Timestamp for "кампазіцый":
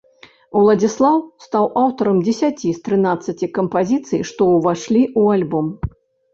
3.61-4.21